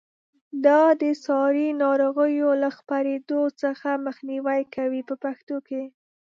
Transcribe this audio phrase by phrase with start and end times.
[0.65, 5.83] دا د ساري ناروغیو له خپرېدو څخه مخنیوی کوي په پښتو کې.